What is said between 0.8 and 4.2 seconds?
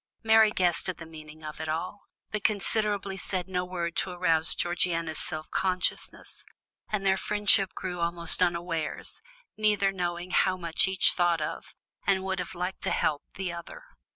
at the meaning of it all, but considerately said no word to